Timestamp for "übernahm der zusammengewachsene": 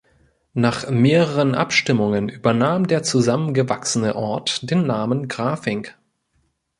2.27-4.15